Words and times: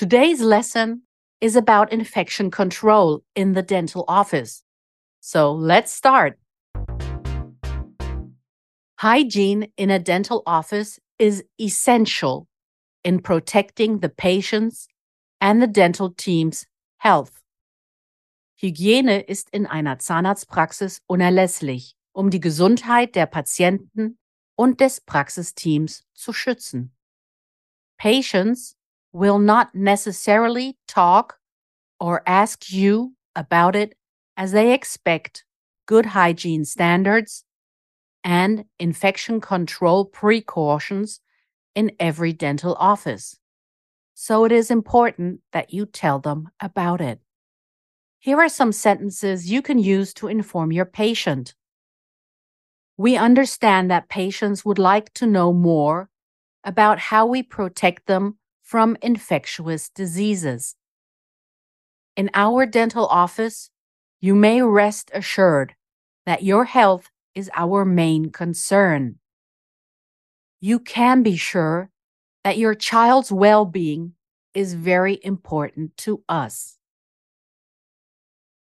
Today's 0.00 0.40
lesson 0.40 1.02
is 1.42 1.56
about 1.56 1.92
infection 1.92 2.50
control 2.50 3.22
in 3.34 3.52
the 3.52 3.60
dental 3.60 4.06
office. 4.08 4.62
So 5.20 5.52
let's 5.52 5.92
start. 5.92 6.38
Hygiene 8.98 9.70
in 9.76 9.90
a 9.90 9.98
dental 9.98 10.42
office 10.46 10.98
is 11.18 11.44
essential 11.60 12.48
in 13.04 13.20
protecting 13.20 13.98
the 13.98 14.08
patient's 14.08 14.88
and 15.38 15.60
the 15.60 15.66
dental 15.66 16.14
team's 16.16 16.64
health. 16.96 17.42
Hygiene 18.56 19.22
ist 19.28 19.50
in 19.52 19.66
einer 19.66 19.98
Zahnarztpraxis 19.98 21.02
unerlässlich, 21.08 21.94
um 22.14 22.30
die 22.30 22.40
Gesundheit 22.40 23.14
der 23.16 23.26
Patienten 23.26 24.16
und 24.56 24.80
des 24.80 25.02
Praxisteams 25.02 26.04
zu 26.14 26.32
schützen. 26.32 26.94
Patients 27.98 28.79
will 29.12 29.38
not 29.38 29.74
necessarily 29.74 30.76
talk 30.86 31.38
or 31.98 32.22
ask 32.26 32.72
you 32.72 33.14
about 33.34 33.76
it 33.76 33.94
as 34.36 34.52
they 34.52 34.72
expect 34.72 35.44
good 35.86 36.06
hygiene 36.06 36.64
standards 36.64 37.44
and 38.22 38.64
infection 38.78 39.40
control 39.40 40.04
precautions 40.04 41.20
in 41.74 41.92
every 41.98 42.32
dental 42.32 42.74
office. 42.74 43.36
So 44.14 44.44
it 44.44 44.52
is 44.52 44.70
important 44.70 45.40
that 45.52 45.72
you 45.72 45.86
tell 45.86 46.18
them 46.18 46.50
about 46.60 47.00
it. 47.00 47.20
Here 48.18 48.38
are 48.38 48.50
some 48.50 48.72
sentences 48.72 49.50
you 49.50 49.62
can 49.62 49.78
use 49.78 50.12
to 50.14 50.28
inform 50.28 50.72
your 50.72 50.84
patient. 50.84 51.54
We 52.98 53.16
understand 53.16 53.90
that 53.90 54.10
patients 54.10 54.62
would 54.62 54.78
like 54.78 55.12
to 55.14 55.26
know 55.26 55.54
more 55.54 56.10
about 56.64 56.98
how 56.98 57.24
we 57.24 57.42
protect 57.42 58.06
them 58.06 58.36
from 58.70 58.96
infectious 59.02 59.88
diseases. 59.88 60.76
In 62.16 62.30
our 62.34 62.64
dental 62.64 63.04
office, 63.06 63.68
you 64.20 64.32
may 64.32 64.62
rest 64.62 65.10
assured 65.12 65.74
that 66.24 66.44
your 66.44 66.66
health 66.66 67.10
is 67.34 67.50
our 67.56 67.84
main 67.84 68.30
concern. 68.30 69.16
You 70.60 70.78
can 70.78 71.24
be 71.24 71.36
sure 71.36 71.90
that 72.44 72.58
your 72.58 72.76
child's 72.76 73.32
well 73.32 73.64
being 73.64 74.12
is 74.54 74.74
very 74.74 75.18
important 75.24 75.96
to 75.96 76.22
us. 76.28 76.78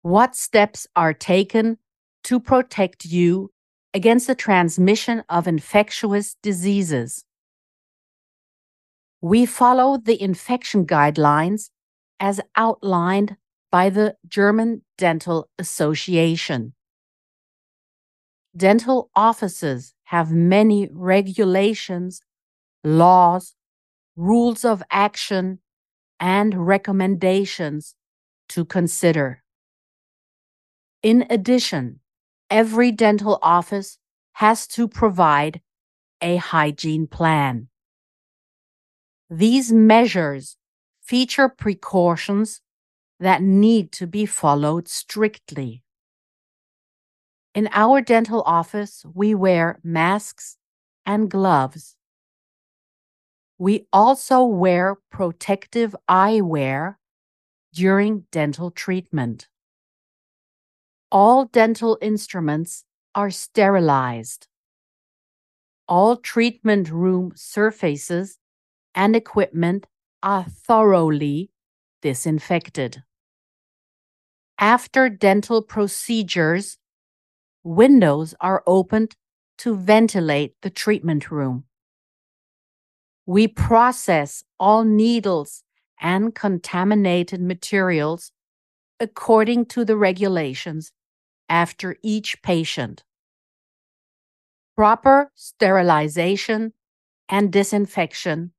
What 0.00 0.34
steps 0.34 0.86
are 0.96 1.12
taken 1.12 1.76
to 2.24 2.40
protect 2.40 3.04
you 3.04 3.50
against 3.92 4.26
the 4.26 4.34
transmission 4.34 5.22
of 5.28 5.46
infectious 5.46 6.36
diseases? 6.42 7.26
We 9.22 9.46
follow 9.46 9.96
the 9.96 10.20
infection 10.20 10.84
guidelines 10.84 11.70
as 12.18 12.40
outlined 12.56 13.36
by 13.70 13.88
the 13.88 14.16
German 14.26 14.82
Dental 14.98 15.48
Association. 15.58 16.74
Dental 18.54 19.10
offices 19.14 19.94
have 20.06 20.32
many 20.32 20.88
regulations, 20.92 22.20
laws, 22.82 23.54
rules 24.16 24.64
of 24.64 24.82
action, 24.90 25.60
and 26.18 26.66
recommendations 26.66 27.94
to 28.48 28.64
consider. 28.64 29.42
In 31.02 31.26
addition, 31.30 32.00
every 32.50 32.90
dental 32.90 33.38
office 33.40 33.98
has 34.34 34.66
to 34.66 34.88
provide 34.88 35.60
a 36.20 36.36
hygiene 36.36 37.06
plan. 37.06 37.68
These 39.34 39.72
measures 39.72 40.58
feature 41.00 41.48
precautions 41.48 42.60
that 43.18 43.40
need 43.40 43.90
to 43.92 44.06
be 44.06 44.26
followed 44.26 44.88
strictly. 44.88 45.82
In 47.54 47.70
our 47.72 48.02
dental 48.02 48.42
office, 48.44 49.06
we 49.14 49.34
wear 49.34 49.80
masks 49.82 50.58
and 51.06 51.30
gloves. 51.30 51.96
We 53.56 53.86
also 53.90 54.44
wear 54.44 54.98
protective 55.10 55.96
eyewear 56.10 56.96
during 57.72 58.26
dental 58.32 58.70
treatment. 58.70 59.48
All 61.10 61.46
dental 61.46 61.96
instruments 62.02 62.84
are 63.14 63.30
sterilized. 63.30 64.48
All 65.88 66.18
treatment 66.18 66.90
room 66.90 67.32
surfaces 67.34 68.36
and 68.94 69.16
equipment 69.16 69.86
are 70.22 70.44
thoroughly 70.44 71.50
disinfected. 72.00 73.02
After 74.58 75.08
dental 75.08 75.62
procedures, 75.62 76.78
windows 77.64 78.34
are 78.40 78.62
opened 78.66 79.16
to 79.58 79.76
ventilate 79.76 80.54
the 80.62 80.70
treatment 80.70 81.30
room. 81.30 81.64
We 83.26 83.48
process 83.48 84.44
all 84.58 84.84
needles 84.84 85.62
and 86.00 86.34
contaminated 86.34 87.40
materials 87.40 88.32
according 88.98 89.66
to 89.66 89.84
the 89.84 89.96
regulations 89.96 90.92
after 91.48 91.96
each 92.02 92.42
patient. 92.42 93.04
Proper 94.76 95.30
sterilization 95.34 96.72
and 97.28 97.52
disinfection 97.52 98.52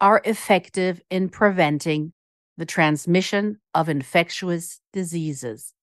are 0.00 0.22
effective 0.24 1.00
in 1.10 1.28
preventing 1.28 2.12
the 2.56 2.66
transmission 2.66 3.58
of 3.74 3.88
infectious 3.88 4.80
diseases. 4.92 5.74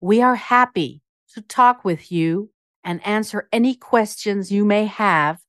We 0.00 0.22
are 0.22 0.36
happy 0.36 1.02
to 1.34 1.42
talk 1.42 1.84
with 1.84 2.12
you 2.12 2.50
and 2.84 3.06
answer 3.06 3.48
any 3.52 3.74
questions 3.74 4.52
you 4.52 4.64
may 4.64 4.86
have 4.86 5.40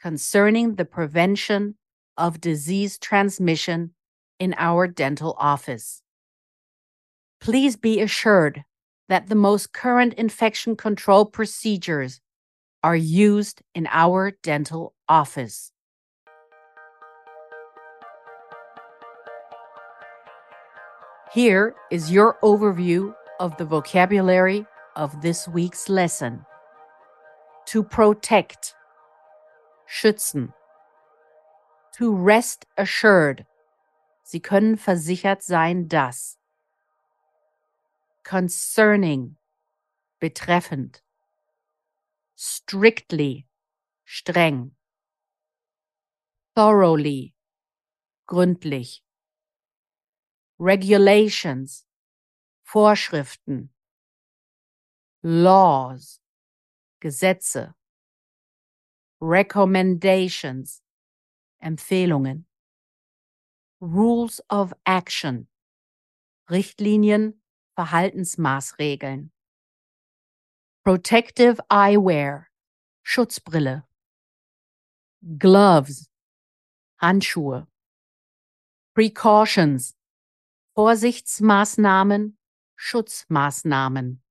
concerning 0.00 0.74
the 0.74 0.84
prevention 0.84 1.76
of 2.16 2.40
disease 2.40 2.98
transmission 2.98 3.94
in 4.38 4.54
our 4.58 4.86
dental 4.86 5.34
office. 5.38 6.02
Please 7.40 7.76
be 7.76 8.00
assured 8.00 8.64
that 9.08 9.28
the 9.28 9.34
most 9.34 9.72
current 9.72 10.14
infection 10.14 10.76
control 10.76 11.24
procedures 11.24 12.20
are 12.82 12.96
used 12.96 13.62
in 13.74 13.88
our 13.90 14.32
dental 14.42 14.94
office. 15.08 15.72
Here 21.38 21.76
is 21.92 22.10
your 22.10 22.36
overview 22.42 23.14
of 23.38 23.56
the 23.58 23.64
vocabulary 23.64 24.66
of 24.96 25.22
this 25.22 25.46
week's 25.46 25.88
lesson. 25.88 26.44
To 27.66 27.84
protect, 27.84 28.74
schützen. 29.88 30.52
To 31.96 32.12
rest 32.12 32.66
assured, 32.76 33.46
Sie 34.24 34.40
können 34.40 34.76
versichert 34.76 35.44
sein, 35.44 35.86
dass. 35.86 36.38
Concerning, 38.24 39.36
betreffend. 40.20 41.02
Strictly, 42.34 43.46
streng. 44.04 44.72
Thoroughly, 46.56 47.32
gründlich. 48.28 49.02
Regulations, 50.58 51.84
Vorschriften, 52.64 53.70
laws, 55.22 56.20
Gesetze, 57.00 57.74
recommendations, 59.20 60.82
Empfehlungen, 61.62 62.44
rules 63.80 64.40
of 64.50 64.74
action, 64.84 65.46
Richtlinien, 66.50 67.34
Verhaltensmaßregeln, 67.78 69.30
protective 70.84 71.60
eyewear, 71.70 72.46
Schutzbrille, 73.04 73.84
gloves, 75.38 76.08
Handschuhe, 77.00 77.66
Precautions, 78.94 79.94
Vorsichtsmaßnahmen, 80.78 82.38
Schutzmaßnahmen. 82.76 84.22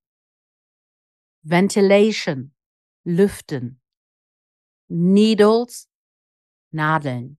Ventilation, 1.42 2.54
Lüften. 3.04 3.82
Needles, 4.88 5.90
Nadeln. 6.70 7.36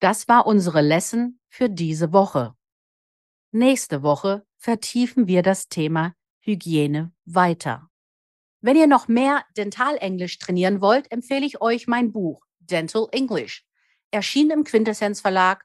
Das 0.00 0.28
war 0.28 0.46
unsere 0.46 0.82
Lesson 0.82 1.40
für 1.48 1.70
diese 1.70 2.12
Woche. 2.12 2.54
Nächste 3.50 4.02
Woche 4.02 4.46
vertiefen 4.58 5.28
wir 5.28 5.40
das 5.40 5.68
Thema 5.68 6.14
Hygiene 6.40 7.10
weiter. 7.24 7.88
Wenn 8.60 8.76
ihr 8.76 8.86
noch 8.86 9.08
mehr 9.08 9.46
Dentalenglisch 9.56 10.38
trainieren 10.38 10.82
wollt, 10.82 11.10
empfehle 11.10 11.46
ich 11.46 11.62
euch 11.62 11.86
mein 11.86 12.12
Buch 12.12 12.44
Dental 12.58 13.06
English, 13.12 13.64
erschienen 14.10 14.50
im 14.50 14.64
Quintessenz 14.64 15.22
Verlag 15.22 15.64